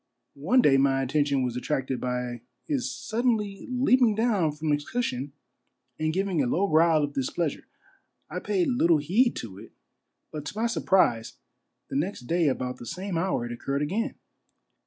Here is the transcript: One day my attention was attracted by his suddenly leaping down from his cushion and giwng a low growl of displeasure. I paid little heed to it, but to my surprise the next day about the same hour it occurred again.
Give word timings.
One 0.41 0.63
day 0.63 0.77
my 0.77 1.03
attention 1.03 1.43
was 1.43 1.55
attracted 1.55 2.01
by 2.01 2.41
his 2.65 2.91
suddenly 2.91 3.67
leaping 3.69 4.15
down 4.15 4.51
from 4.53 4.71
his 4.71 4.83
cushion 4.83 5.31
and 5.99 6.11
giwng 6.11 6.41
a 6.43 6.47
low 6.47 6.67
growl 6.67 7.03
of 7.03 7.13
displeasure. 7.13 7.67
I 8.27 8.39
paid 8.39 8.67
little 8.69 8.97
heed 8.97 9.35
to 9.35 9.59
it, 9.59 9.73
but 10.31 10.43
to 10.45 10.57
my 10.57 10.65
surprise 10.65 11.33
the 11.91 11.97
next 11.97 12.21
day 12.21 12.47
about 12.47 12.77
the 12.77 12.87
same 12.87 13.15
hour 13.15 13.45
it 13.45 13.51
occurred 13.51 13.83
again. 13.83 14.15